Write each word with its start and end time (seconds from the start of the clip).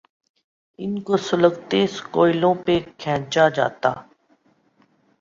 ان 0.79 0.99
کو 1.01 1.17
سلگتے 1.19 1.85
کوئلوں 2.11 2.53
پہ 2.65 2.79
کھینچا 2.97 3.49
جاتا۔ 3.49 3.91